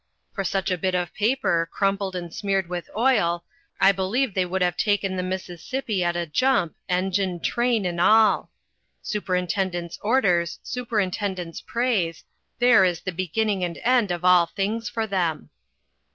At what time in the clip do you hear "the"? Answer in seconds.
5.15-5.21, 13.01-13.11